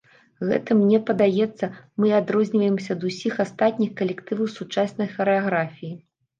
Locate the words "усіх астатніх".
3.11-3.95